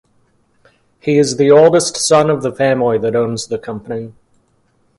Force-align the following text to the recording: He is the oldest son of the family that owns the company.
He 0.99 1.19
is 1.19 1.37
the 1.37 1.51
oldest 1.51 1.95
son 1.95 2.31
of 2.31 2.41
the 2.41 2.51
family 2.51 2.97
that 2.97 3.15
owns 3.15 3.45
the 3.45 3.59
company. 3.59 4.13